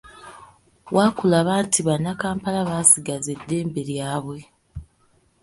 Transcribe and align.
Wakulaba 0.95 1.53
nti 1.65 1.79
bannakampala 1.87 2.59
basigaza 2.69 3.29
eddembe 3.37 3.81
lyabwe. 3.89 4.39